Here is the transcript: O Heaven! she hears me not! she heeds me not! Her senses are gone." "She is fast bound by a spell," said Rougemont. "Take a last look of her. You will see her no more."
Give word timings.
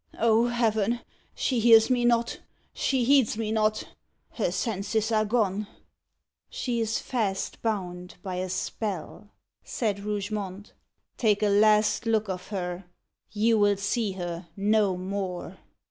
O 0.17 0.47
Heaven! 0.47 1.01
she 1.35 1.59
hears 1.59 1.91
me 1.91 2.05
not! 2.05 2.39
she 2.73 3.03
heeds 3.03 3.37
me 3.37 3.51
not! 3.51 3.83
Her 4.31 4.51
senses 4.51 5.11
are 5.11 5.25
gone." 5.25 5.67
"She 6.49 6.79
is 6.79 6.97
fast 6.97 7.61
bound 7.61 8.15
by 8.23 8.37
a 8.37 8.49
spell," 8.49 9.29
said 9.63 9.99
Rougemont. 9.99 10.73
"Take 11.17 11.43
a 11.43 11.49
last 11.49 12.07
look 12.07 12.29
of 12.29 12.47
her. 12.47 12.85
You 13.31 13.59
will 13.59 13.77
see 13.77 14.13
her 14.13 14.47
no 14.57 14.97
more." 14.97 15.59